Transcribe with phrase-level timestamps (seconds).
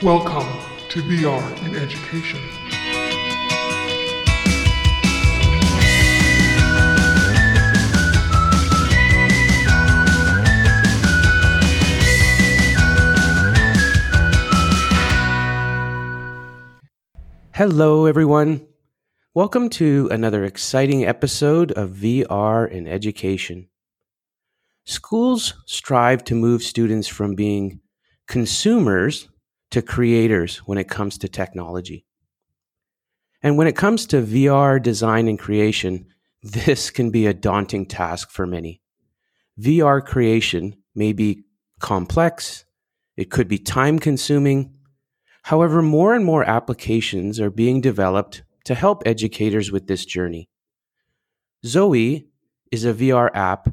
[0.00, 0.46] Welcome
[0.90, 2.38] to VR in Education.
[17.52, 18.68] Hello, everyone.
[19.34, 23.68] Welcome to another exciting episode of VR in Education.
[24.84, 27.80] Schools strive to move students from being
[28.28, 29.28] consumers
[29.70, 32.06] to creators when it comes to technology.
[33.42, 36.06] And when it comes to VR design and creation,
[36.42, 38.80] this can be a daunting task for many.
[39.60, 41.44] VR creation may be
[41.80, 42.64] complex,
[43.16, 44.74] it could be time consuming.
[45.42, 50.48] However, more and more applications are being developed to help educators with this journey.
[51.64, 52.28] Zoe
[52.70, 53.68] is a VR app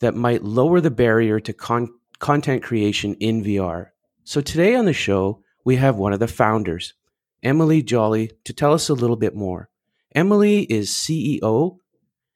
[0.00, 3.91] that might lower the barrier to con- content creation in VR
[4.24, 6.94] so today on the show, we have one of the founders,
[7.42, 9.68] Emilie Joly, to tell us a little bit more.
[10.14, 11.78] Emilie is CEO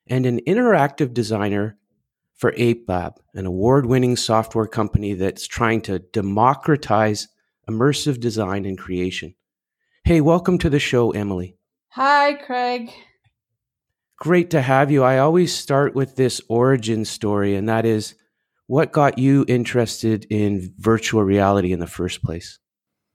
[0.06, 1.76] and an interactive designer
[2.34, 7.28] for Apelab, an award winning software company that's trying to democratize
[7.68, 9.34] immersive design and creation.
[10.04, 11.56] Hey, welcome to the show, Emilie.
[11.90, 12.90] Hi, Craig.
[14.18, 15.02] Great to have you.
[15.02, 18.14] I always start with this origin story, and that is
[18.66, 22.58] what got you interested in virtual reality in the first place?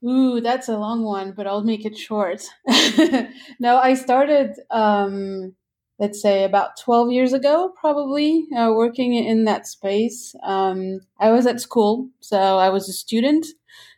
[0.03, 2.41] Ooh, that's a long one, but I'll make it short.
[3.59, 5.53] no, I started, um,
[5.99, 10.33] let's say, about 12 years ago, probably, uh, working in that space.
[10.43, 13.45] Um, I was at school, so I was a student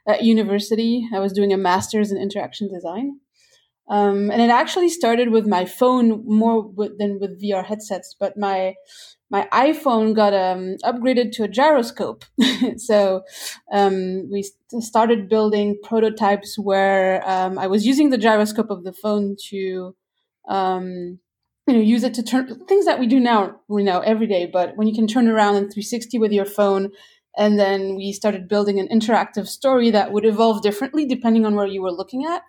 [0.05, 1.07] at university.
[1.13, 3.19] I was doing a master's in interaction design.
[3.89, 8.37] Um, and it actually started with my phone more with, than with VR headsets, but
[8.37, 8.75] my
[9.33, 12.23] my iPhone got um, upgraded to a gyroscope.
[12.77, 13.23] so
[13.73, 14.45] um, we
[14.79, 19.95] started building prototypes where um, I was using the gyroscope of the phone to,
[20.47, 21.17] um,
[21.65, 24.45] you know, use it to turn things that we do now, we know every day.
[24.45, 26.91] But when you can turn around in 360 with your phone,
[27.35, 31.65] and then we started building an interactive story that would evolve differently depending on where
[31.65, 32.43] you were looking at.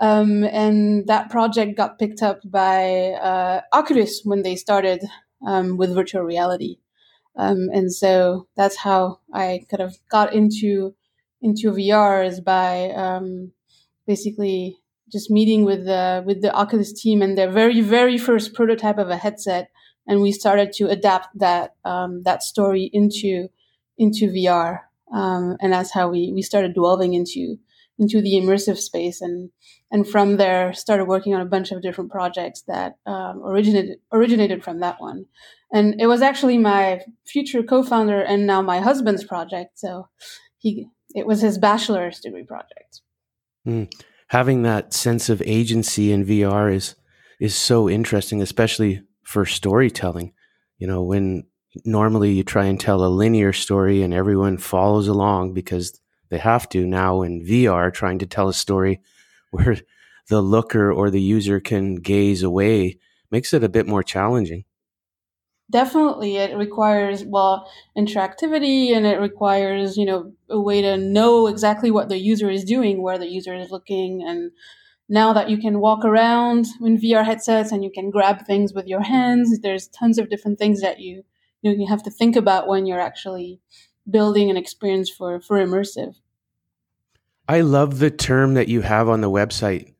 [0.00, 5.04] Um, and that project got picked up by uh, Oculus when they started
[5.46, 6.78] um, with virtual reality.
[7.36, 10.94] Um, and so that's how I kind of got into
[11.42, 13.52] into VR is by um,
[14.06, 14.78] basically
[15.12, 19.10] just meeting with the with the Oculus team and their very very first prototype of
[19.10, 19.70] a headset,
[20.06, 23.48] and we started to adapt that um, that story into
[23.98, 24.80] into VR,
[25.12, 27.58] um, and that's how we we started delving into
[27.98, 29.50] into the immersive space and
[29.90, 34.64] and from there started working on a bunch of different projects that um, originated originated
[34.64, 35.26] from that one.
[35.72, 40.08] And it was actually my future co-founder and now my husband's project so
[40.58, 43.00] he it was his bachelor's degree project.
[43.66, 43.90] Mm.
[44.28, 46.96] having that sense of agency in vr is
[47.40, 50.32] is so interesting especially for storytelling.
[50.78, 51.44] You know when
[51.84, 55.98] normally you try and tell a linear story and everyone follows along because
[56.34, 59.00] they have to now in VR trying to tell a story
[59.52, 59.76] where
[60.28, 62.98] the looker or the user can gaze away
[63.30, 64.64] makes it a bit more challenging.
[65.70, 71.92] Definitely, it requires well interactivity, and it requires you know a way to know exactly
[71.92, 74.50] what the user is doing, where the user is looking, and
[75.08, 78.86] now that you can walk around in VR headsets and you can grab things with
[78.88, 81.22] your hands, there's tons of different things that you
[81.62, 83.60] you, know, you have to think about when you're actually
[84.10, 86.16] building an experience for for immersive.
[87.48, 89.94] I love the term that you have on the website,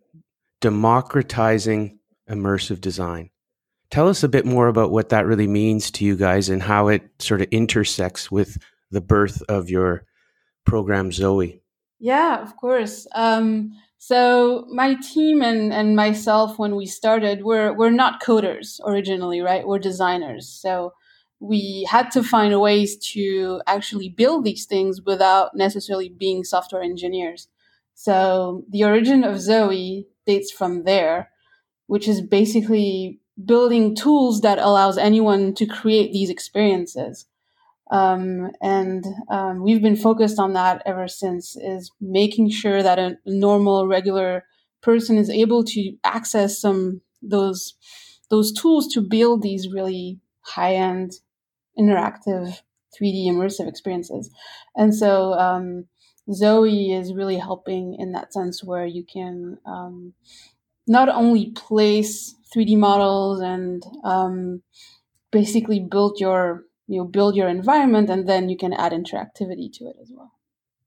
[0.60, 3.31] democratizing immersive design.
[3.91, 6.88] Tell us a bit more about what that really means to you guys and how
[6.88, 8.56] it sort of intersects with
[8.91, 10.05] the birth of your
[10.65, 11.60] program, Zoe.
[12.00, 13.06] Yeah, of course.
[13.15, 19.41] Um, so my team and, and myself, when we started, we're we're not coders originally,
[19.41, 19.66] right?
[19.66, 20.49] We're designers.
[20.49, 20.93] So
[21.41, 27.49] we had to find ways to actually build these things without necessarily being software engineers.
[27.95, 31.31] So the origin of Zoe dates from there,
[31.87, 37.27] which is basically building tools that allows anyone to create these experiences.
[37.91, 43.19] Um, and um, we've been focused on that ever since is making sure that a
[43.27, 44.45] normal regular
[44.81, 47.75] person is able to access some those
[48.31, 51.12] those tools to build these really high end
[51.79, 52.61] interactive
[52.99, 54.31] 3D immersive experiences.
[54.76, 55.87] And so um,
[56.32, 60.14] Zoe is really helping in that sense where you can um,
[60.87, 64.62] not only place 3D models and um,
[65.31, 69.87] basically build your you know build your environment and then you can add interactivity to
[69.87, 70.32] it as well.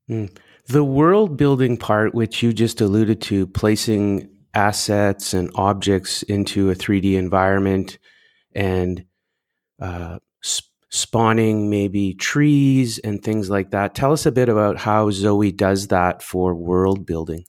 [0.10, 0.36] Mm.
[0.68, 6.75] The world building part, which you just alluded to, placing assets and objects into a
[6.75, 7.98] 3D environment
[8.53, 9.06] and
[9.79, 13.95] uh, sp- spawning maybe trees and things like that.
[13.95, 17.45] Tell us a bit about how Zoe does that for world building.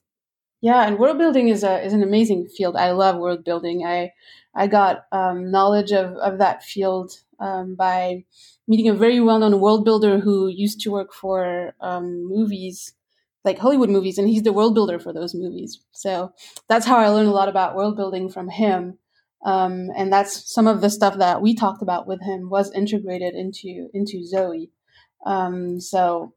[0.61, 2.75] Yeah, and world building is a is an amazing field.
[2.75, 3.85] I love world building.
[3.85, 4.11] I
[4.53, 8.25] I got um, knowledge of, of that field um, by
[8.67, 12.93] meeting a very well known world builder who used to work for um, movies
[13.45, 15.79] like Hollywood movies, and he's the world builder for those movies.
[15.93, 16.33] So
[16.67, 18.97] that's how I learned a lot about world building from him.
[19.45, 23.35] Um, and that's some of the stuff that we talked about with him was integrated
[23.35, 24.69] into into Zoe.
[25.25, 26.33] Um, so,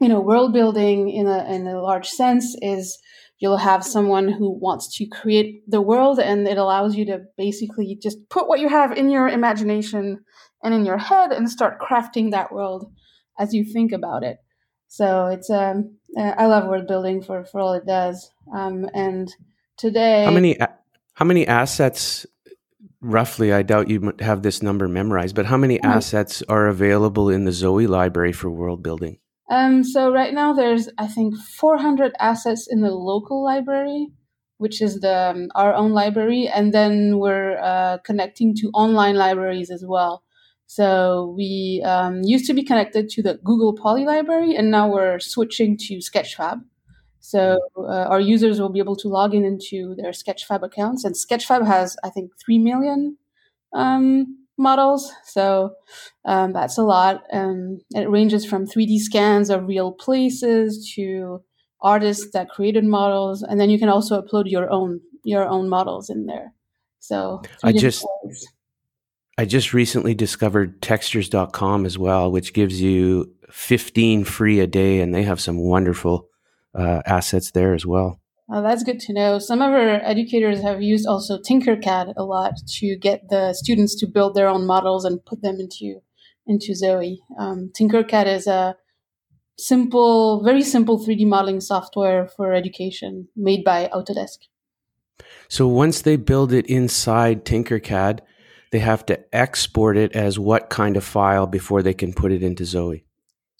[0.00, 2.98] you know, world building in a in a large sense is
[3.38, 7.98] you'll have someone who wants to create the world, and it allows you to basically
[8.02, 10.20] just put what you have in your imagination
[10.62, 12.90] and in your head and start crafting that world
[13.38, 14.38] as you think about it.
[14.88, 18.30] So it's um, I love world building for for all it does.
[18.54, 19.28] Um, and
[19.76, 20.56] today, how many
[21.14, 22.26] how many assets
[23.00, 23.52] roughly?
[23.52, 25.90] I doubt you have this number memorized, but how many mm-hmm.
[25.90, 29.18] assets are available in the Zoe library for world building?
[29.50, 34.08] Um, so right now there's I think 400 assets in the local library,
[34.58, 39.70] which is the um, our own library, and then we're uh, connecting to online libraries
[39.70, 40.22] as well.
[40.66, 45.18] So we um, used to be connected to the Google Poly library, and now we're
[45.18, 46.60] switching to Sketchfab.
[47.20, 51.14] So uh, our users will be able to log in into their Sketchfab accounts, and
[51.14, 53.18] Sketchfab has, I think, three million
[53.74, 55.12] um, models.
[55.24, 55.72] So
[56.24, 57.22] um, that's a lot.
[57.30, 61.42] And it ranges from 3D scans of real places to
[61.82, 66.10] artists that created models, and then you can also upload your own your own models
[66.10, 66.52] in there.
[67.00, 68.06] So I just.
[68.24, 68.48] Ways.
[69.38, 75.14] I just recently discovered textures.com as well, which gives you 15 free a day, and
[75.14, 76.28] they have some wonderful
[76.74, 78.20] uh, assets there as well.
[78.52, 79.38] Oh, that's good to know.
[79.38, 84.08] Some of our educators have used also Tinkercad a lot to get the students to
[84.08, 86.00] build their own models and put them into
[86.46, 87.20] into Zoe.
[87.38, 88.74] Um, Tinkercad is a
[89.56, 94.38] simple, very simple 3D modeling software for education made by Autodesk.
[95.48, 98.20] So once they build it inside Tinkercad,
[98.72, 102.42] they have to export it as what kind of file before they can put it
[102.42, 103.04] into Zoe?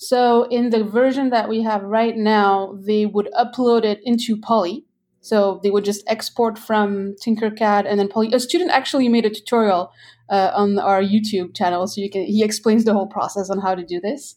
[0.02, 4.86] So in the version that we have right now, they would upload it into Poly.
[5.20, 8.32] So they would just export from Tinkercad and then Poly.
[8.32, 9.92] A student actually made a tutorial
[10.30, 12.24] uh, on our YouTube channel, so you can.
[12.24, 14.36] He explains the whole process on how to do this.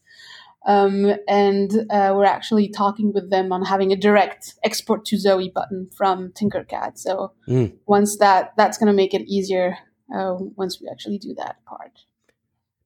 [0.66, 5.50] Um, and uh, we're actually talking with them on having a direct export to Zoe
[5.56, 6.98] button from Tinkercad.
[6.98, 7.74] So mm.
[7.86, 9.78] once that that's going to make it easier
[10.14, 12.00] uh, once we actually do that part.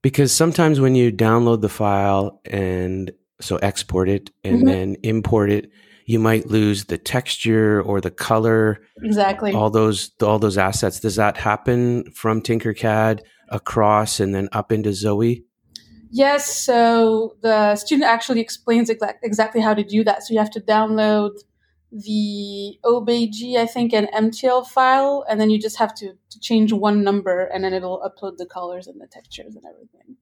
[0.01, 3.11] Because sometimes when you download the file and
[3.41, 4.67] so export it and mm-hmm.
[4.67, 5.71] then import it,
[6.05, 8.81] you might lose the texture or the color.
[9.03, 9.51] Exactly.
[9.53, 11.01] All those all those assets.
[11.01, 15.43] Does that happen from Tinkercad across and then up into Zoe?
[16.09, 16.45] Yes.
[16.45, 20.23] So the student actually explains exactly how to do that.
[20.23, 21.31] So you have to download
[21.91, 26.73] the OBJ, I think, an MTL file, and then you just have to, to change
[26.73, 30.17] one number, and then it'll upload the colors and the textures and everything.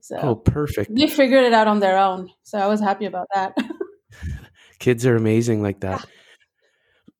[0.00, 0.94] So oh, perfect!
[0.94, 3.56] They figured it out on their own, so I was happy about that.
[4.78, 6.00] Kids are amazing like that.
[6.00, 6.06] Yeah.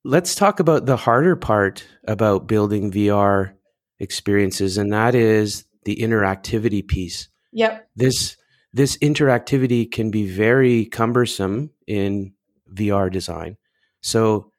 [0.05, 3.55] Let's talk about the harder part about building VR
[4.01, 7.29] experiences, and that is the interactivity piece.
[7.53, 7.89] Yep.
[7.97, 8.37] This
[8.75, 12.35] this interactivity can be very cumbersome in
[12.75, 13.57] VR design.
[14.05, 14.53] So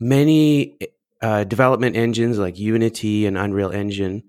[0.00, 0.78] many
[1.20, 4.22] uh, development engines like Unity and Unreal Engine,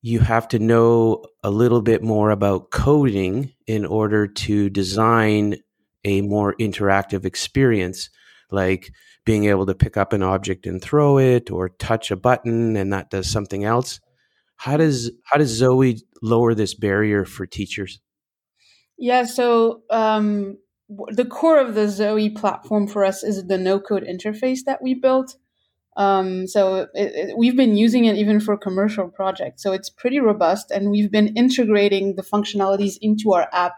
[0.00, 5.56] you have to know a little bit more about coding in order to design
[6.02, 8.08] a more interactive experience,
[8.50, 8.90] like
[9.26, 12.90] being able to pick up an object and throw it or touch a button and
[12.94, 14.00] that does something else.
[14.56, 18.00] How does how does Zoe lower this barrier for teachers?
[18.96, 20.56] Yeah, so um,
[20.88, 24.94] the core of the Zoe platform for us is the no code interface that we
[24.94, 25.36] built.
[25.96, 29.62] Um, so it, it, we've been using it even for commercial projects.
[29.62, 33.74] So it's pretty robust, and we've been integrating the functionalities into our app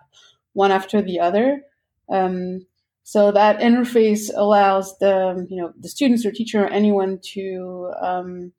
[0.52, 1.62] one after the other.
[2.10, 2.66] Um,
[3.02, 8.52] so that interface allows the you know the students or teacher or anyone to um,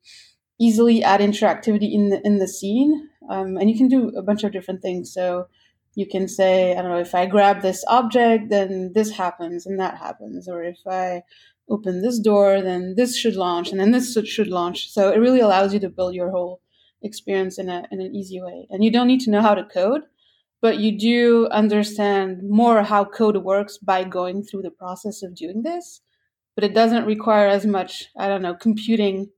[0.60, 4.44] easily add interactivity in the in the scene, um, and you can do a bunch
[4.44, 5.12] of different things.
[5.12, 5.46] So
[5.94, 9.78] you can say, I don't know, if I grab this object, then this happens and
[9.78, 10.48] that happens.
[10.48, 11.22] Or if I
[11.68, 14.90] open this door, then this should launch and then this should launch.
[14.90, 16.60] So it really allows you to build your whole
[17.02, 18.66] experience in, a, in an easy way.
[18.70, 20.02] And you don't need to know how to code.
[20.62, 25.62] but you do understand more how code works by going through the process of doing
[25.62, 26.00] this.
[26.54, 29.30] But it doesn't require as much, I don't know, computing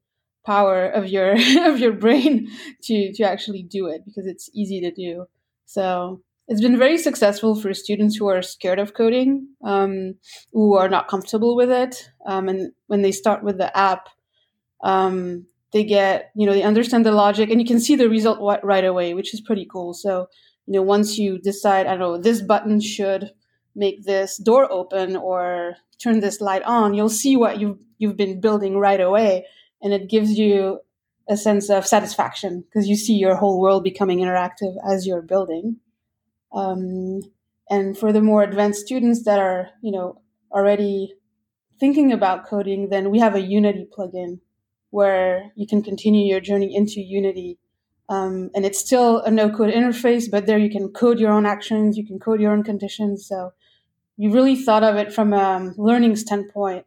[0.44, 1.32] power of your
[1.70, 2.48] of your brain
[2.82, 5.26] to to actually do it because it's easy to do.
[5.64, 10.14] So it's been very successful for students who are scared of coding, um,
[10.52, 14.08] who are not comfortable with it, um, and when they start with the app,
[14.82, 18.40] um, they get you know they understand the logic and you can see the result
[18.62, 19.94] right away, which is pretty cool.
[19.94, 20.26] So
[20.66, 23.30] you know once you decide, I don't know, this button should
[23.74, 28.40] make this door open or turn this light on, you'll see what you've you've been
[28.40, 29.46] building right away,
[29.80, 30.80] and it gives you
[31.28, 35.76] a sense of satisfaction because you see your whole world becoming interactive as you're building.
[36.54, 37.20] Um,
[37.68, 40.20] and for the more advanced students that are, you know,
[40.52, 41.14] already
[41.80, 44.40] thinking about coding, then we have a Unity plugin
[44.90, 47.58] where you can continue your journey into Unity.
[48.08, 51.46] Um, and it's still a no code interface, but there you can code your own
[51.46, 53.26] actions, you can code your own conditions.
[53.26, 53.52] So
[54.16, 56.86] you really thought of it from a learning standpoint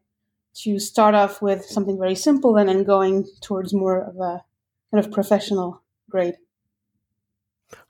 [0.64, 4.44] to start off with something very simple and then going towards more of a
[4.92, 6.36] kind of professional grade.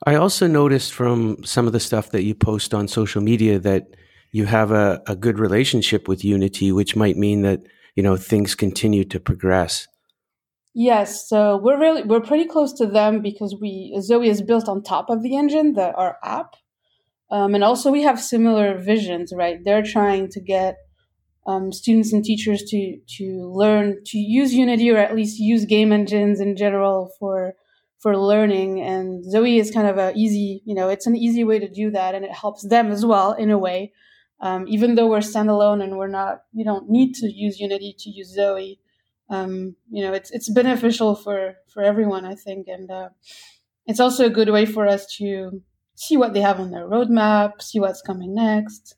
[0.06, 3.88] I also noticed from some of the stuff that you post on social media that
[4.32, 7.60] you have a, a good relationship with Unity, which might mean that
[7.94, 9.86] you know things continue to progress.
[10.74, 14.82] Yes, so we're really we're pretty close to them because we Zoe is built on
[14.82, 16.54] top of the engine, the our app,
[17.30, 19.32] um, and also we have similar visions.
[19.34, 20.76] Right, they're trying to get
[21.46, 25.92] um, students and teachers to to learn to use Unity or at least use game
[25.92, 27.54] engines in general for
[27.98, 28.80] for learning.
[28.80, 31.90] And Zoe is kind of a easy, you know, it's an easy way to do
[31.90, 33.92] that, and it helps them as well in a way.
[34.40, 38.10] Um, even though we're standalone and we're not, you don't need to use Unity to
[38.10, 38.78] use Zoe.
[39.30, 43.08] Um, you know, it's it's beneficial for for everyone, I think, and uh,
[43.86, 45.62] it's also a good way for us to
[45.96, 48.94] see what they have on their roadmap, see what's coming next,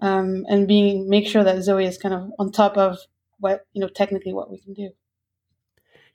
[0.00, 2.98] um, and being make sure that Zoe is kind of on top of
[3.38, 4.90] what you know technically what we can do.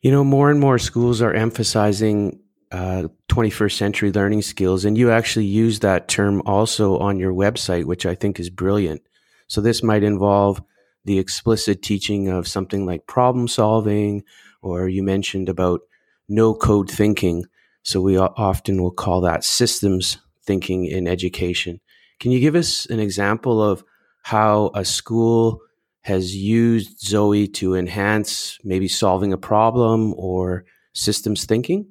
[0.05, 2.39] You know, more and more schools are emphasizing
[2.71, 7.85] uh, 21st century learning skills, and you actually use that term also on your website,
[7.85, 9.01] which I think is brilliant.
[9.47, 10.61] So, this might involve
[11.05, 14.23] the explicit teaching of something like problem solving,
[14.61, 15.81] or you mentioned about
[16.29, 17.45] no code thinking.
[17.81, 21.79] So, we often will call that systems thinking in education.
[22.19, 23.83] Can you give us an example of
[24.21, 25.61] how a school
[26.05, 31.87] has used Zoe to enhance maybe solving a problem or systems thinking?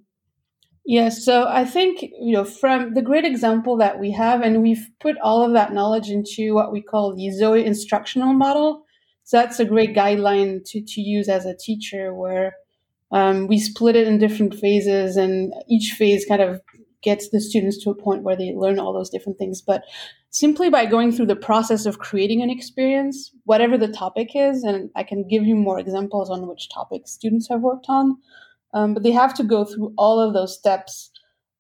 [0.87, 4.87] Yes, so I think you know from the great example that we have, and we've
[5.01, 8.85] put all of that knowledge into what we call the Zoe instructional model.
[9.25, 12.55] So that's a great guideline to to use as a teacher, where
[13.11, 16.61] um, we split it in different phases, and each phase kind of
[17.05, 19.63] gets the students to a point where they learn all those different things.
[19.63, 19.85] But
[20.31, 24.91] simply by going through the process of creating an experience, whatever the topic is, and
[24.97, 28.17] I can give you more examples on which topics students have worked on,
[28.73, 31.11] um, but they have to go through all of those steps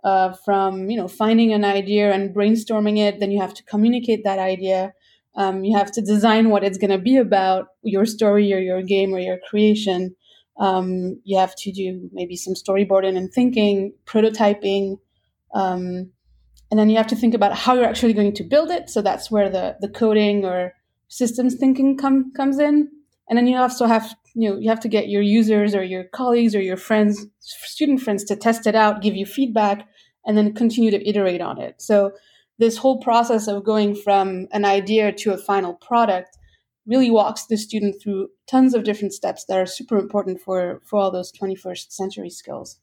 [0.02, 3.20] uh, from you know finding an idea and brainstorming it.
[3.20, 4.92] Then you have to communicate that idea.
[5.36, 8.82] Um, you have to design what it's going to be about, your story or your
[8.82, 10.14] game or your creation.
[10.60, 14.98] Um, you have to do maybe some storyboarding and thinking, prototyping,
[15.54, 16.10] um,
[16.70, 18.90] and then you have to think about how you're actually going to build it.
[18.90, 20.72] So that's where the, the coding or
[21.08, 22.88] systems thinking come, comes in.
[23.28, 26.04] And then you also have, you know, you have to get your users or your
[26.12, 29.86] colleagues or your friends, student friends to test it out, give you feedback,
[30.26, 31.80] and then continue to iterate on it.
[31.80, 32.12] So
[32.58, 36.36] this whole process of going from an idea to a final product
[36.86, 40.98] really walks the student through tons of different steps that are super important for, for
[40.98, 42.80] all those 21st century skills.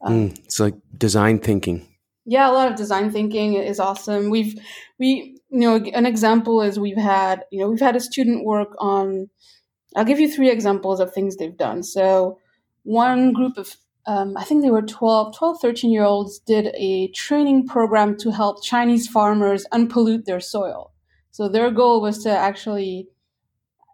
[0.00, 1.86] Um, mm, it's like design thinking
[2.26, 4.30] yeah a lot of design thinking is awesome.
[4.30, 4.58] We've
[4.98, 8.74] we you know an example is we've had you know we've had a student work
[8.78, 9.30] on
[9.94, 11.82] i'll give you three examples of things they've done.
[11.82, 12.38] So
[12.82, 13.76] one group of
[14.08, 18.30] um, i think they were 12 12 13 year olds did a training program to
[18.30, 20.92] help chinese farmers unpollute their soil.
[21.30, 23.08] So their goal was to actually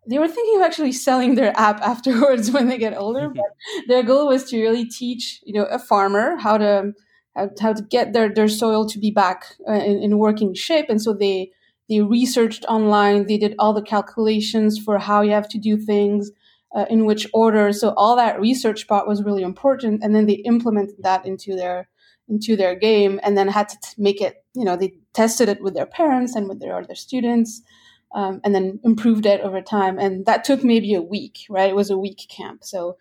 [0.09, 3.45] they were thinking of actually selling their app afterwards when they get older but
[3.89, 6.93] their goal was to really teach you know a farmer how to
[7.35, 10.87] how, how to get their, their soil to be back uh, in, in working shape.
[10.89, 11.51] And so they,
[11.89, 13.27] they researched online.
[13.27, 16.31] They did all the calculations for how you have to do things,
[16.75, 17.73] uh, in which order.
[17.73, 20.03] So all that research part was really important.
[20.03, 21.89] And then they implemented that into their
[22.29, 24.45] into their game, and then had to t- make it.
[24.55, 27.61] You know, they tested it with their parents and with their other students,
[28.15, 29.99] um, and then improved it over time.
[29.99, 31.41] And that took maybe a week.
[31.51, 32.63] Right, it was a week camp.
[32.63, 32.97] So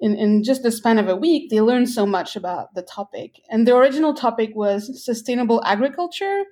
[0.00, 3.40] in, in just the span of a week, they learned so much about the topic.
[3.50, 6.44] And the original topic was sustainable agriculture.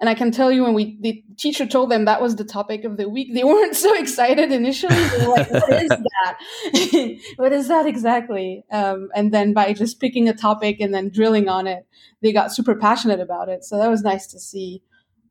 [0.00, 2.84] And I can tell you when we the teacher told them that was the topic
[2.84, 4.94] of the week, they weren't so excited initially.
[4.94, 7.18] They were like, "What is that?
[7.36, 11.48] what is that exactly?" Um, and then by just picking a topic and then drilling
[11.48, 11.86] on it,
[12.22, 13.62] they got super passionate about it.
[13.62, 14.82] So that was nice to see.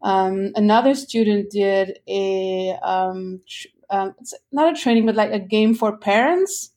[0.03, 4.13] Um, another student did a um, tr- um,
[4.51, 6.73] not a training, but like a game for parents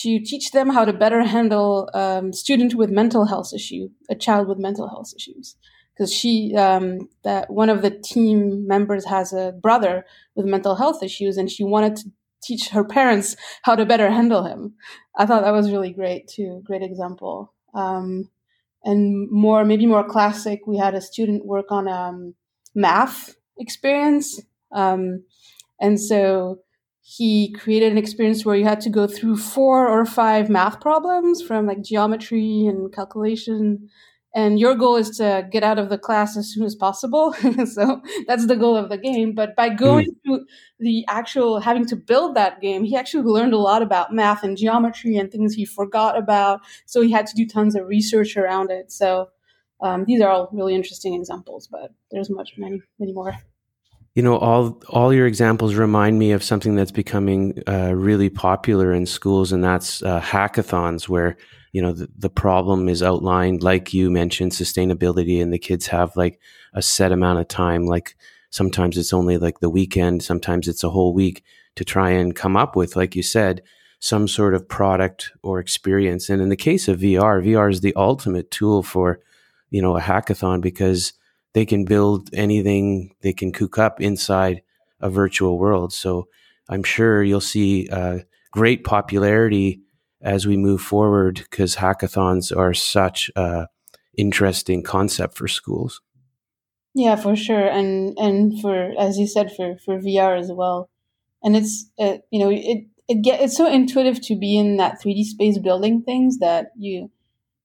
[0.00, 4.48] to teach them how to better handle um, student with mental health issue, a child
[4.48, 5.56] with mental health issues.
[5.92, 11.02] Because she um, that one of the team members has a brother with mental health
[11.02, 12.10] issues and she wanted to
[12.42, 14.74] teach her parents how to better handle him.
[15.16, 16.62] I thought that was really great too.
[16.64, 17.52] Great example.
[17.74, 18.30] Um,
[18.84, 22.34] and more maybe more classic we had a student work on um,
[22.74, 24.40] math experience.
[24.72, 25.24] Um,
[25.78, 26.60] and so
[27.04, 31.42] he created an experience where you had to go through four or five math problems
[31.42, 33.88] from like geometry and calculation.
[34.34, 37.34] And your goal is to get out of the class as soon as possible.
[37.66, 39.34] So that's the goal of the game.
[39.34, 40.16] But by going mm.
[40.24, 40.46] through
[40.78, 44.56] the actual having to build that game he actually learned a lot about math and
[44.56, 46.60] geometry and things he forgot about.
[46.86, 48.92] So he had to do tons of research around it.
[48.92, 49.28] So
[49.82, 53.34] um, these are all really interesting examples but there's much many many more
[54.14, 58.92] you know all all your examples remind me of something that's becoming uh, really popular
[58.92, 61.36] in schools and that's uh, hackathons where
[61.72, 66.14] you know the, the problem is outlined like you mentioned sustainability and the kids have
[66.16, 66.40] like
[66.74, 68.16] a set amount of time like
[68.50, 71.42] sometimes it's only like the weekend sometimes it's a whole week
[71.74, 73.62] to try and come up with like you said
[74.02, 76.28] some sort of product or experience.
[76.28, 79.20] And in the case of VR VR is the ultimate tool for
[79.70, 81.12] you know a hackathon because
[81.54, 84.62] they can build anything they can cook up inside
[85.00, 85.92] a virtual world.
[85.92, 86.28] So
[86.68, 88.20] i'm sure you'll see uh,
[88.52, 89.80] great popularity
[90.22, 93.66] as we move forward because hackathons are such a
[94.16, 96.00] interesting concept for schools.
[96.94, 100.90] Yeah, for sure, and and for as you said for for VR as well,
[101.42, 105.00] and it's uh, you know it it get it's so intuitive to be in that
[105.02, 107.10] 3D space building things that you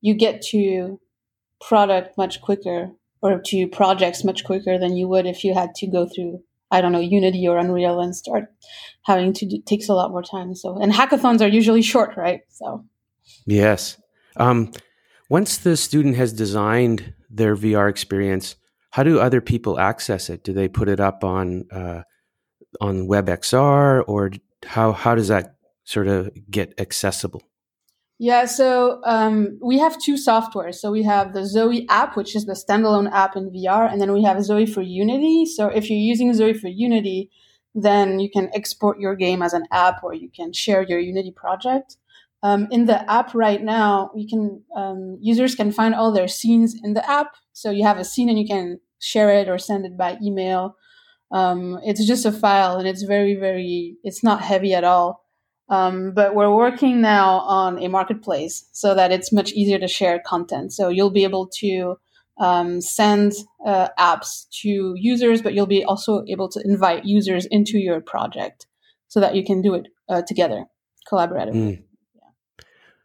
[0.02, 1.00] you get to
[1.60, 5.88] product much quicker or to projects much quicker than you would if you had to
[5.88, 8.54] go through I don't know, Unity or Unreal and start
[9.04, 10.54] having to do, takes a lot more time.
[10.54, 12.42] So, and hackathons are usually short, right?
[12.50, 12.86] So,
[13.46, 13.98] yes.
[14.36, 14.72] Um,
[15.30, 18.56] once the student has designed their VR experience,
[18.92, 20.44] how do other people access it?
[20.44, 22.04] Do they put it up on uh,
[22.82, 24.32] on WebXR, or
[24.66, 27.42] how how does that sort of get accessible?
[28.20, 30.76] Yeah, so um, we have two softwares.
[30.76, 34.12] So we have the Zoe app, which is the standalone app in VR, and then
[34.12, 35.46] we have Zoe for Unity.
[35.46, 37.30] So if you're using Zoe for Unity,
[37.76, 41.32] then you can export your game as an app, or you can share your Unity
[41.32, 41.98] project.
[42.42, 46.76] Um, in the app right now, you can um, users can find all their scenes
[46.84, 47.36] in the app.
[47.54, 50.76] So you have a scene and you can share it or send it by email.
[51.32, 53.98] Um, it's just a file, and it's very, very.
[54.04, 55.27] It's not heavy at all.
[55.70, 60.20] Um, but we're working now on a marketplace so that it's much easier to share
[60.20, 60.74] content.
[60.74, 61.98] So you'll be able to
[62.40, 63.34] um, send
[63.66, 68.68] uh, apps to users, but you'll be also able to invite users into your project
[69.08, 70.66] so that you can do it uh, together,
[71.12, 71.54] collaboratively.
[71.54, 71.84] Mm.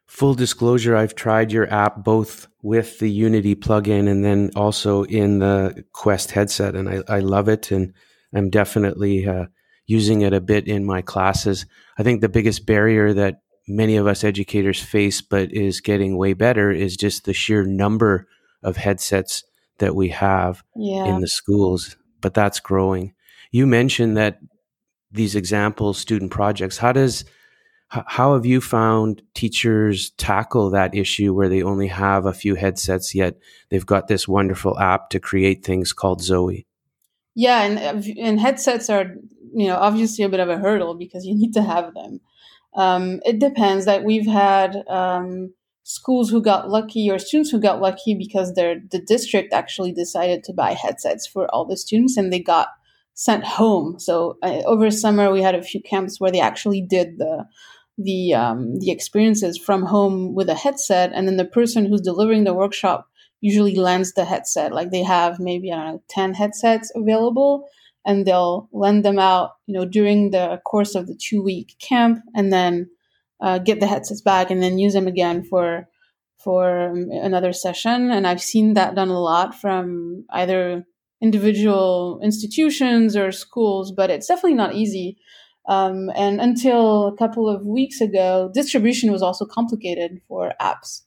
[0.07, 5.39] Full disclosure, I've tried your app both with the Unity plugin and then also in
[5.39, 7.71] the Quest headset, and I, I love it.
[7.71, 7.95] And
[8.35, 9.47] I'm definitely uh,
[9.87, 11.67] using it a bit in my classes.
[11.99, 16.33] I think the biggest barrier that many of us educators face, but is getting way
[16.33, 18.27] better, is just the sheer number
[18.63, 19.45] of headsets
[19.79, 21.07] that we have yeah.
[21.07, 21.97] in the schools.
[22.21, 23.15] But that's growing.
[23.51, 24.39] You mentioned that
[25.11, 27.25] these examples, student projects, how does
[27.89, 33.15] how have you found teachers tackle that issue where they only have a few headsets
[33.15, 33.37] yet
[33.69, 36.67] they've got this wonderful app to create things called Zoe?
[37.35, 39.15] Yeah, and uh, and headsets are
[39.55, 42.21] you know obviously a bit of a hurdle because you need to have them.
[42.75, 43.85] Um, it depends.
[43.85, 45.53] That we've had um,
[45.85, 50.45] schools who got lucky or students who got lucky because their the district actually decided
[50.45, 52.69] to buy headsets for all the students and they got
[53.15, 53.99] sent home.
[53.99, 57.47] So uh, over summer we had a few camps where they actually did the
[57.99, 62.45] the um, the experiences from home with a headset, and then the person who's delivering
[62.45, 63.07] the workshop
[63.41, 64.73] usually lends the headset.
[64.73, 67.69] Like they have maybe I don't know ten headsets available,
[68.05, 72.21] and they'll lend them out, you know, during the course of the two week camp,
[72.35, 72.89] and then
[73.41, 75.89] uh, get the headsets back, and then use them again for
[76.43, 78.11] for um, another session.
[78.11, 80.85] And I've seen that done a lot from either
[81.21, 85.19] individual institutions or schools, but it's definitely not easy.
[85.69, 91.03] Um, and until a couple of weeks ago, distribution was also complicated for apps,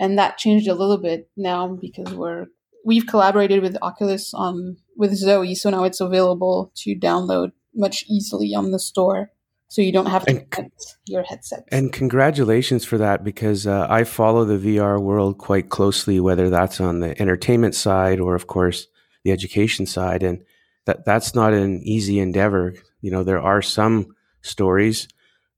[0.00, 2.46] and that changed a little bit now because we're
[2.88, 8.54] we've collaborated with Oculus on with Zoe, so now it's available to download much easily
[8.54, 9.30] on the store
[9.68, 11.68] so you don't have to and, connect your headset.
[11.70, 16.80] And congratulations for that because uh, I follow the VR world quite closely, whether that's
[16.80, 18.86] on the entertainment side or, of course,
[19.22, 20.42] the education side, and
[20.86, 22.72] that that's not an easy endeavor.
[23.02, 25.08] You know, there are some stories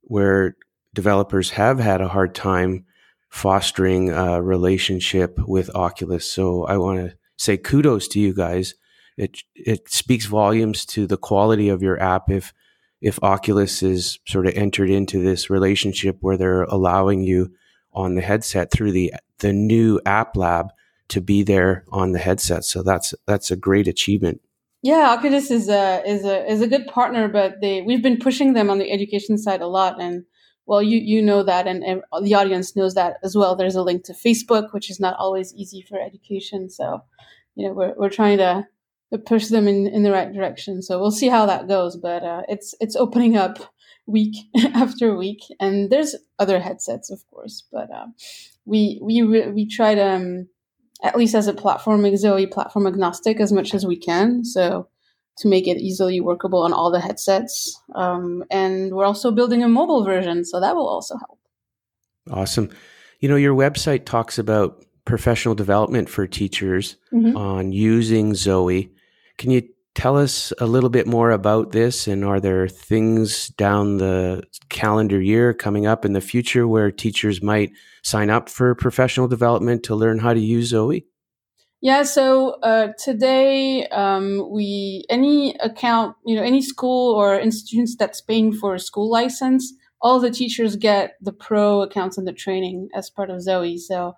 [0.02, 0.56] where
[0.92, 2.86] developers have had a hard time
[3.28, 6.24] fostering a relationship with Oculus.
[6.24, 8.74] So I want to say kudos to you guys.
[9.16, 12.52] It it speaks volumes to the quality of your app if
[13.00, 17.52] if Oculus is sort of entered into this relationship where they're allowing you
[17.92, 20.66] on the headset through the the new app lab
[21.08, 22.64] to be there on the headset.
[22.64, 24.40] So that's that's a great achievement.
[24.82, 28.52] Yeah, Oculus is a is a is a good partner, but they we've been pushing
[28.52, 30.24] them on the education side a lot, and
[30.70, 33.56] well, you you know that, and, and the audience knows that as well.
[33.56, 36.70] There's a link to Facebook, which is not always easy for education.
[36.70, 37.02] So,
[37.56, 38.68] you know, we're we're trying to
[39.26, 40.80] push them in, in the right direction.
[40.80, 41.96] So we'll see how that goes.
[41.96, 43.58] But uh, it's it's opening up
[44.06, 44.36] week
[44.72, 47.66] after week, and there's other headsets, of course.
[47.72, 48.06] But uh,
[48.64, 50.48] we we we try to um,
[51.02, 54.44] at least as a platform Zoe platform agnostic as much as we can.
[54.44, 54.86] So
[55.40, 59.68] to make it easily workable on all the headsets, um, and we're also building a
[59.68, 61.38] mobile version, so that will also help.
[62.30, 62.70] Awesome.
[63.20, 67.36] You know, your website talks about professional development for teachers mm-hmm.
[67.36, 68.92] on using Zoe.
[69.38, 69.62] Can you
[69.94, 72.06] tell us a little bit more about this?
[72.06, 77.42] And are there things down the calendar year coming up in the future where teachers
[77.42, 77.72] might
[78.02, 81.06] sign up for professional development to learn how to use Zoe?
[81.82, 88.20] Yeah, so uh, today um, we any account, you know, any school or institutions that's
[88.20, 92.90] paying for a school license, all the teachers get the pro accounts and the training
[92.94, 93.78] as part of Zoe.
[93.78, 94.14] So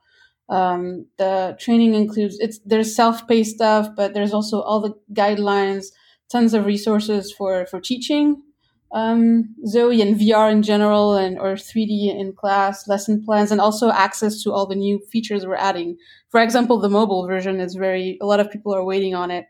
[0.49, 5.87] um, the training includes it's there's self-paced stuff, but there's also all the guidelines,
[6.33, 8.43] tons of resources for for teaching
[8.93, 13.91] um, Zoe and VR in general, and or 3D in class, lesson plans, and also
[13.91, 15.97] access to all the new features we're adding.
[16.31, 19.47] For example, the mobile version is very a lot of people are waiting on it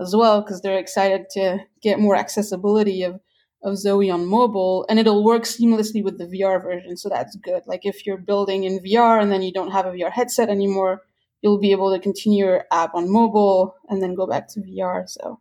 [0.00, 3.20] as well because they're excited to get more accessibility of
[3.62, 6.96] of Zoe on mobile and it'll work seamlessly with the VR version.
[6.96, 7.62] So that's good.
[7.66, 11.02] Like if you're building in VR and then you don't have a VR headset anymore,
[11.42, 15.08] you'll be able to continue your app on mobile and then go back to VR.
[15.08, 15.40] So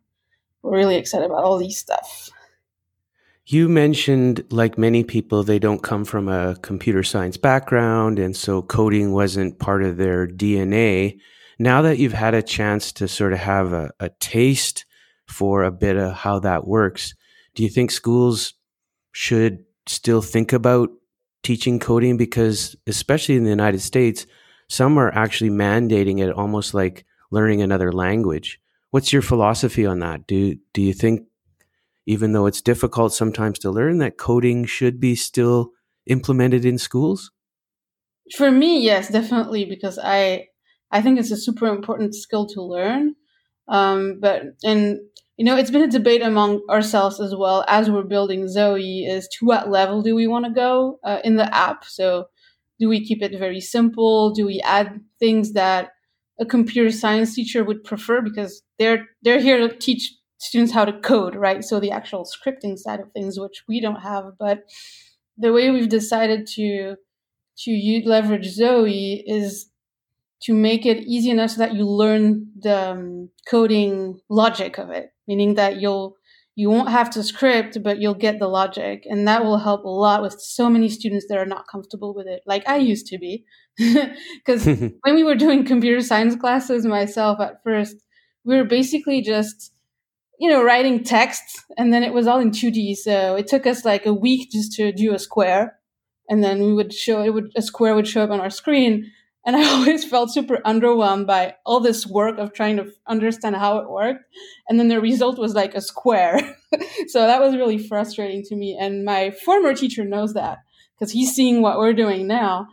[0.64, 2.32] we're really excited about all these stuff.
[3.48, 8.64] You mentioned, like many people, they don't come from a computer science background, and so
[8.64, 11.20] coding wasn't part of their DNA.
[11.60, 14.86] Now that you've had a chance to sort of have a, a taste
[15.28, 17.14] for a bit of how that works,
[17.54, 18.56] do you think schools
[19.12, 20.90] should still think about
[21.44, 22.18] teaching coding?
[22.18, 24.26] Because, especially in the United States,
[24.70, 28.60] some are actually mandating it almost like learning another language.
[28.90, 30.26] What's your philosophy on that?
[30.26, 31.28] Do, do you think,
[32.06, 35.72] even though it's difficult sometimes to learn, that coding should be still
[36.06, 37.32] implemented in schools?
[38.36, 40.48] For me, yes, definitely, because I
[40.92, 43.16] I think it's a super important skill to learn.
[43.68, 45.00] Um, but and
[45.38, 49.28] you know, it's been a debate among ourselves as well as we're building Zoe is
[49.34, 51.84] to what level do we want to go uh, in the app?
[51.84, 52.28] So,
[52.80, 54.32] do we keep it very simple?
[54.32, 55.90] Do we add things that
[56.40, 60.14] a computer science teacher would prefer because they're they're here to teach
[60.46, 61.64] students how to code, right?
[61.64, 64.64] So the actual scripting side of things, which we don't have, but
[65.38, 66.96] the way we've decided to
[67.58, 69.68] to leverage Zoe is
[70.42, 75.12] to make it easy enough so that you learn the um, coding logic of it
[75.28, 76.16] meaning that you'll
[76.58, 79.90] you won't have to script but you'll get the logic and that will help a
[79.90, 83.18] lot with so many students that are not comfortable with it like i used to
[83.18, 83.44] be
[83.78, 84.66] because
[85.02, 87.96] when we were doing computer science classes myself at first
[88.44, 89.72] we were basically just
[90.40, 91.44] you know writing text
[91.78, 94.74] and then it was all in 2d so it took us like a week just
[94.74, 95.80] to do a square
[96.30, 99.12] and then we would show it would a square would show up on our screen
[99.46, 103.78] and I always felt super underwhelmed by all this work of trying to understand how
[103.78, 104.24] it worked.
[104.68, 106.40] And then the result was like a square.
[107.08, 108.78] so that was really frustrating to me.
[108.80, 110.60] And my former teacher knows that
[110.98, 112.68] because he's seeing what we're doing now.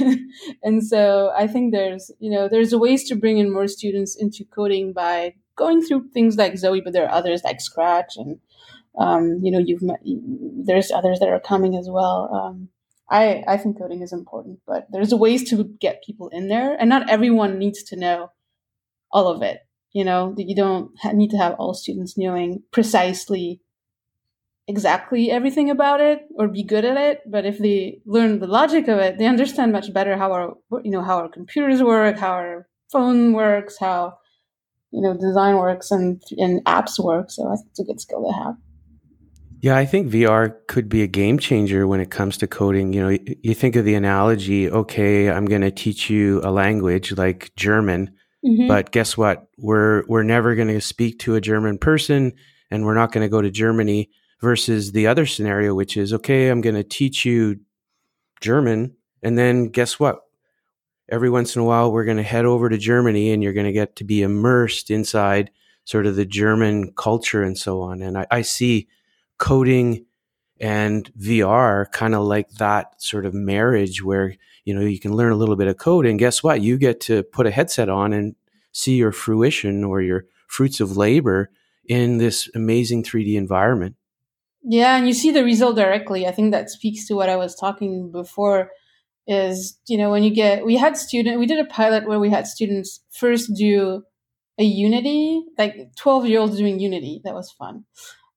[0.62, 4.44] and so I think there's, you know, there's ways to bring in more students into
[4.44, 8.38] coding by going through things like Zoe, but there are others like Scratch and,
[8.98, 12.30] um, you know, you've met, there's others that are coming as well.
[12.32, 12.68] Um,
[13.10, 16.88] I, I think coding is important, but there's ways to get people in there, and
[16.88, 18.32] not everyone needs to know
[19.12, 19.60] all of it.
[19.92, 23.60] You know, you don't need to have all students knowing precisely
[24.68, 28.88] exactly everything about it or be good at it but if they learn the logic
[28.88, 32.32] of it they understand much better how our you know how our computers work how
[32.32, 34.12] our phone works how
[34.92, 38.56] you know design works and and apps work so it's a good skill to have
[39.60, 42.92] yeah, I think VR could be a game changer when it comes to coding.
[42.92, 47.16] You know, you think of the analogy, okay, I'm going to teach you a language
[47.16, 48.68] like German, mm-hmm.
[48.68, 49.48] but guess what?
[49.58, 52.32] We're we're never going to speak to a German person
[52.70, 54.10] and we're not going to go to Germany
[54.42, 57.58] versus the other scenario which is okay, I'm going to teach you
[58.40, 60.20] German and then guess what?
[61.08, 63.66] Every once in a while we're going to head over to Germany and you're going
[63.66, 65.50] to get to be immersed inside
[65.84, 68.02] sort of the German culture and so on.
[68.02, 68.88] And I, I see
[69.38, 70.06] coding
[70.60, 75.32] and VR kind of like that sort of marriage where you know you can learn
[75.32, 78.12] a little bit of code and guess what you get to put a headset on
[78.12, 78.34] and
[78.72, 81.50] see your fruition or your fruits of labor
[81.88, 83.96] in this amazing 3D environment.
[84.62, 86.26] Yeah, and you see the result directly.
[86.26, 88.70] I think that speaks to what I was talking before
[89.26, 92.30] is, you know, when you get we had student we did a pilot where we
[92.30, 94.02] had students first do
[94.58, 97.20] a Unity, like 12 year olds doing Unity.
[97.24, 97.84] That was fun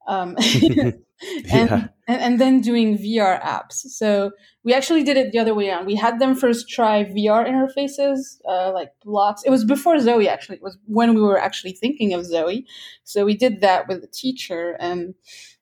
[0.09, 0.35] um,
[1.51, 1.87] and, yeah.
[2.07, 3.73] and, and then doing VR apps.
[3.73, 4.31] So
[4.63, 5.85] we actually did it the other way around.
[5.85, 9.43] We had them first try VR interfaces, uh, like blocks.
[9.43, 10.57] It was before Zoe actually.
[10.57, 12.65] It was when we were actually thinking of Zoe.
[13.03, 15.13] So we did that with the teacher, and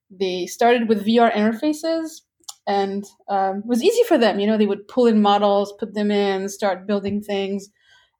[0.09, 2.21] they started with VR interfaces.
[2.67, 4.39] And um, it was easy for them.
[4.39, 7.69] You know, they would pull in models, put them in, start building things.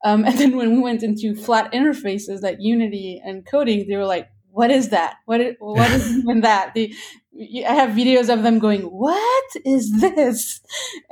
[0.04, 4.06] Um, and then when we went into flat interfaces like Unity and coding, they were
[4.06, 5.18] like, what is that?
[5.26, 6.74] What is, what is even that?
[6.74, 6.92] The,
[7.66, 10.60] I have videos of them going, "What is this?"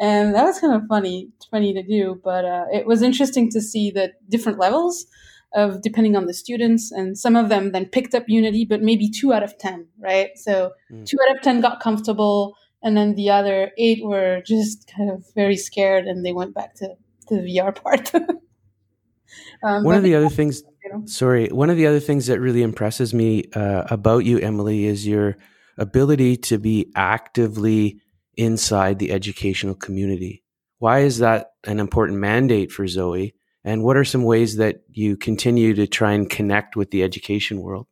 [0.01, 2.21] And that was kind of funny, funny to do.
[2.25, 5.07] But uh, it was interesting to see the different levels
[5.55, 9.09] of depending on the students, and some of them then picked up Unity, but maybe
[9.09, 10.31] two out of ten, right?
[10.37, 11.07] So mm.
[11.07, 15.25] two out of ten got comfortable, and then the other eight were just kind of
[15.35, 16.89] very scared, and they went back to,
[17.29, 18.15] to the VR part.
[19.63, 21.03] um, One of the other things know?
[21.07, 21.49] Sorry.
[21.49, 25.37] One of the other things that really impresses me uh, about you, Emilie, is your
[25.79, 28.01] ability to be actively
[28.37, 30.43] inside the educational community.
[30.79, 33.35] Why is that an important mandate for Zoe?
[33.65, 37.61] And what are some ways that you continue to try and connect with the education
[37.61, 37.87] world?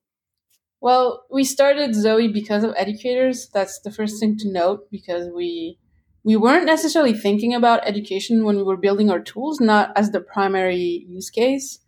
[0.85, 3.49] Well, we started Zoe because of educators.
[3.55, 5.79] That's the first thing to note because we
[6.25, 10.21] we weren't necessarily thinking about education when we were building our tools, not as the
[10.21, 11.79] primary use case.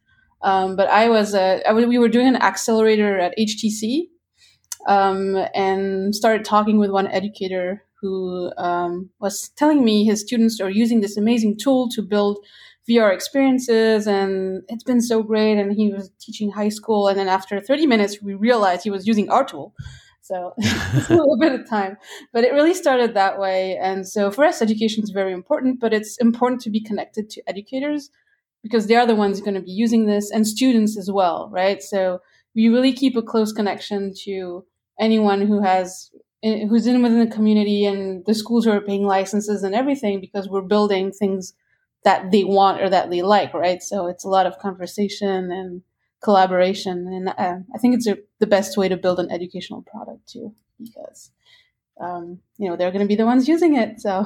[0.40, 4.09] Um, but I was, uh, we were doing an accelerator at HTC
[4.88, 10.70] um, and started talking with one educator who um, was telling me his students are
[10.70, 12.38] using this amazing tool to build
[12.88, 15.59] VR experiences, and it's been so great.
[15.59, 19.07] And he was teaching high school, and then after 30 minutes, we realized he was
[19.07, 19.75] using our tool.
[20.20, 21.96] So it's a little bit of time,
[22.33, 23.77] but it really started that way.
[23.77, 27.42] And so for us, education is very important, but it's important to be connected to
[27.49, 28.11] educators
[28.62, 31.81] because they are the ones going to be using this and students as well, right?
[31.81, 32.20] So
[32.57, 34.64] we really keep a close connection to
[34.99, 36.11] anyone who has
[36.42, 40.20] eh, who's in within the community and the schools who are paying licenses and everything
[40.20, 41.53] because we're building things
[42.07, 43.83] that they want or that they like, right?
[43.83, 45.83] So it's a lot of conversation and
[46.23, 50.29] collaboration, and uh, I think it's a, the best way to build an educational product
[50.29, 51.33] too, because
[52.01, 54.01] um, you know they're going to be the ones using it.
[54.01, 54.25] So,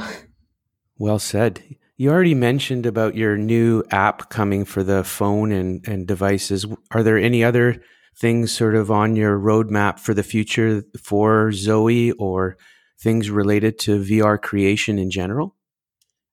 [0.99, 1.63] well said.
[1.97, 6.67] You already mentioned about your new app coming for the phone and, and devices.
[6.93, 7.83] Are there any other
[8.17, 12.57] things sort of on your roadmap for the future for Zoe or
[12.99, 15.57] things related to VR creation in general?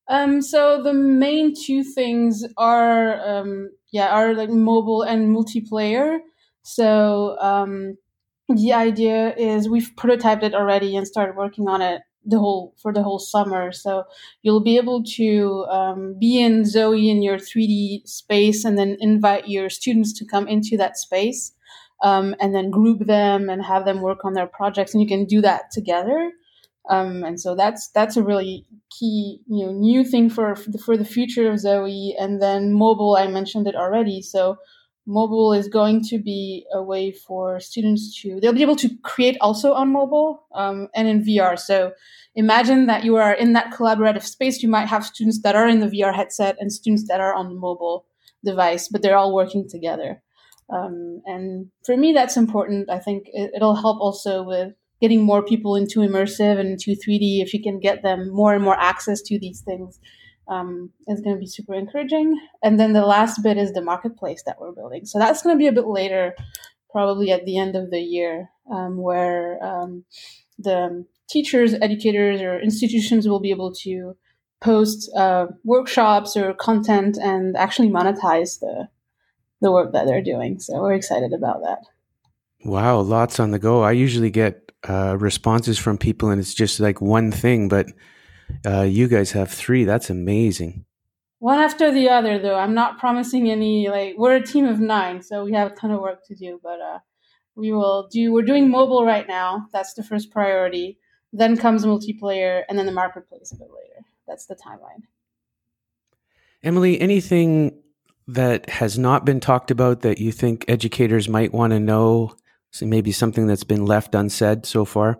[0.09, 6.19] Um, so the main two things are, um, yeah, are like mobile and multiplayer.
[6.63, 7.97] So um,
[8.49, 12.93] the idea is we've prototyped it already and started working on it the whole for
[12.93, 13.71] the whole summer.
[13.71, 14.03] So
[14.41, 19.47] you'll be able to um, be in Zoe in your 3D space, and then invite
[19.47, 21.53] your students to come into that space,
[22.03, 25.25] um, and then group them and have them work on their projects, and you can
[25.25, 26.31] do that together.
[26.89, 28.65] Um, and so that's that's a really
[28.97, 32.15] key you know new thing for for the future of Zoe.
[32.19, 34.21] And then mobile, I mentioned it already.
[34.21, 34.57] So
[35.07, 39.37] mobile is going to be a way for students to they'll be able to create
[39.39, 41.91] also on mobile um, and in vr so
[42.35, 45.79] imagine that you are in that collaborative space you might have students that are in
[45.79, 48.05] the vr headset and students that are on the mobile
[48.43, 50.21] device but they're all working together
[50.69, 55.43] um, and for me that's important i think it, it'll help also with getting more
[55.43, 59.21] people into immersive and into 3d if you can get them more and more access
[59.21, 59.99] to these things
[60.47, 62.39] um, is going to be super encouraging.
[62.63, 65.05] And then the last bit is the marketplace that we're building.
[65.05, 66.35] So that's going to be a bit later,
[66.89, 70.05] probably at the end of the year, um, where um,
[70.57, 74.15] the teachers, educators, or institutions will be able to
[74.61, 78.87] post uh, workshops or content and actually monetize the
[79.59, 80.59] the work that they're doing.
[80.59, 81.79] So we're excited about that.
[82.63, 83.83] Wow, lots on the go.
[83.83, 87.87] I usually get uh, responses from people, and it's just like one thing, but
[88.65, 89.83] uh, you guys have three.
[89.83, 90.85] That's amazing.
[91.39, 92.55] One after the other, though.
[92.55, 93.89] I'm not promising any.
[93.89, 96.59] Like we're a team of nine, so we have a ton of work to do.
[96.63, 96.99] But uh,
[97.55, 98.33] we will do.
[98.33, 99.67] We're doing mobile right now.
[99.71, 100.97] That's the first priority.
[101.33, 104.05] Then comes multiplayer, and then the marketplace a bit later.
[104.27, 105.03] That's the timeline.
[106.63, 107.81] Emilie, anything
[108.27, 112.35] that has not been talked about that you think educators might want to know?
[112.77, 115.19] So maybe something that's been left unsaid so far.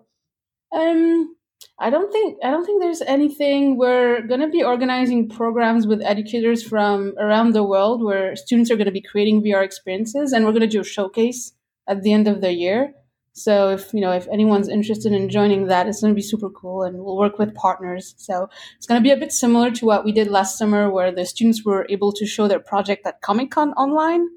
[0.72, 1.36] Um,
[1.80, 3.78] I don't think I don't think there's anything.
[3.78, 8.76] We're going to be organizing programs with educators from around the world where students are
[8.76, 11.54] going to be creating VR experiences, and we're going to do a showcase
[11.88, 12.94] at the end of the year.
[13.34, 16.52] So if you know if anyone's interested in joining that, it's going to be super
[16.52, 18.14] cool, and we'll work with partners.
[18.18, 21.12] So it's going to be a bit similar to what we did last summer, where
[21.12, 24.28] the students were able to show their project at Comic Con online.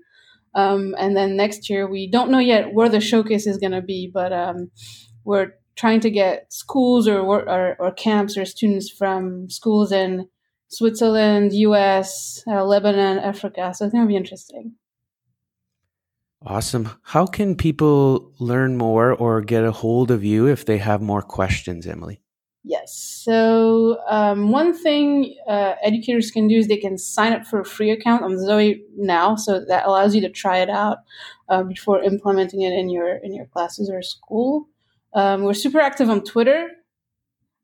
[0.55, 3.83] Um, and then next year, we don't know yet where the showcase is going to
[3.83, 4.71] be, but um,
[5.25, 10.29] we're trying to get schools or, or, or camps or students from schools in
[10.69, 13.73] Switzerland, U.S., uh, Lebanon, Africa.
[13.75, 14.75] So it's going to be interesting.
[16.45, 16.91] Awesome.
[17.03, 21.23] How can people learn more or get a hold of you if they have more
[21.23, 22.23] questions, Emilie?
[22.63, 22.95] Yes.
[23.25, 27.65] So, um, one thing uh, educators can do is they can sign up for a
[27.65, 29.35] free account on Zoe now.
[29.35, 30.99] So that allows you to try it out
[31.49, 34.69] uh, before implementing it in your in your classes or school.
[35.15, 36.69] Um, we're super active on Twitter,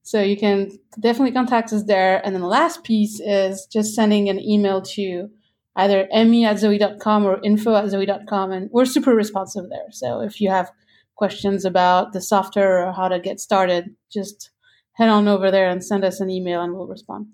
[0.02, 2.24] so you can definitely contact us there.
[2.24, 5.28] And then the last piece is just sending an email to
[5.76, 8.50] either emmy at zoe.com or info at zoe.com.
[8.50, 9.90] And we're super responsive there.
[9.90, 10.70] So if you have
[11.16, 14.50] questions about the software or how to get started, just
[14.96, 17.26] head on over there and send us an email and we'll respond.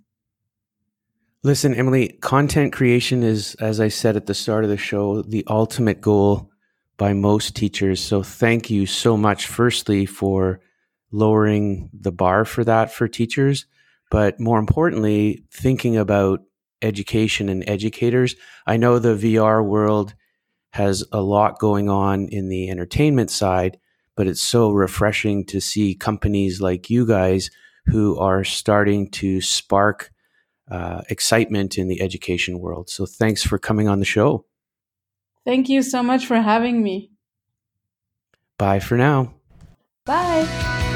[1.44, 5.44] Listen, Emilie, content creation is, as I said at the start of the show, the
[5.48, 6.51] ultimate goal
[6.96, 8.01] by most teachers.
[8.01, 10.61] So thank you so much, firstly, for
[11.11, 13.66] lowering the bar for that for teachers,
[14.11, 16.40] but more importantly, thinking about
[16.81, 18.35] education and educators.
[18.66, 20.14] I know the VR world
[20.70, 23.79] has a lot going on in the entertainment side,
[24.16, 27.51] but it's so refreshing to see companies like you guys
[27.87, 30.11] who are starting to spark
[30.70, 32.88] uh, excitement in the education world.
[32.88, 34.44] So thanks for coming on the show.
[35.44, 37.11] Thank you so much for having me.
[38.59, 39.35] Bye for now.
[40.05, 40.90] Bye.